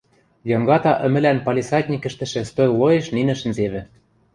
Йонгата 0.51 0.93
ӹмӹлӓн 1.05 1.37
палисадникӹштӹшӹ 1.45 2.41
стӧл 2.49 2.71
лоэш 2.79 3.05
нинӹ 3.15 3.35
шӹнзевӹ. 3.39 3.81